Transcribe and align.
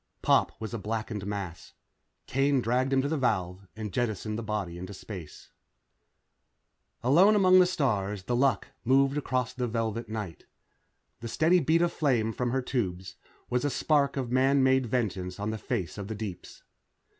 Pop 0.23 0.59
was 0.59 0.73
a 0.73 0.79
blackened 0.79 1.27
mass. 1.27 1.73
Kane 2.25 2.59
dragged 2.59 2.91
him 2.91 3.03
to 3.03 3.07
the 3.07 3.19
valve 3.19 3.67
and 3.75 3.93
jettisoned 3.93 4.35
the 4.35 4.41
body 4.41 4.79
into 4.79 4.95
space. 4.95 5.51
Alone 7.03 7.35
among 7.35 7.59
the 7.59 7.67
stars, 7.67 8.23
The 8.23 8.35
Luck 8.35 8.69
moved 8.83 9.15
across 9.15 9.53
the 9.53 9.67
velvet 9.67 10.09
night. 10.09 10.45
The 11.19 11.27
steady 11.27 11.59
beat 11.59 11.83
of 11.83 11.93
flame 11.93 12.33
from 12.33 12.49
her 12.49 12.63
tubes 12.63 13.17
was 13.47 13.63
a 13.63 13.69
tiny 13.69 13.75
spark 13.77 14.17
of 14.17 14.31
man 14.31 14.63
made 14.63 14.87
vengeance 14.87 15.39
on 15.39 15.51
the 15.51 15.59
face 15.59 15.99
of 15.99 16.07
the 16.07 16.15
deeps. 16.15 16.63